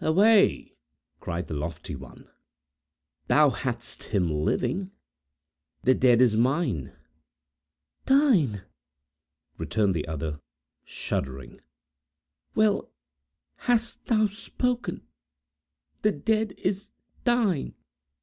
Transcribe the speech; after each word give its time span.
"Away!" 0.00 0.74
cried 1.20 1.48
the 1.48 1.54
lofty 1.54 1.94
one. 1.94 2.30
"Thou 3.26 3.50
hadst 3.50 4.04
him 4.04 4.30
living! 4.30 4.90
The 5.82 5.94
dead 5.94 6.22
is 6.22 6.34
mine!" 6.34 6.96
"Thine!" 8.06 8.62
returned 9.58 9.92
the 9.94 10.08
other, 10.08 10.40
shuddering. 10.86 11.60
"Well 12.54 12.90
hast 13.68 14.06
thou 14.06 14.28
spoken! 14.28 15.06
The 16.00 16.12
dead 16.12 16.54
is 16.56 16.90
thine!" 17.24 17.74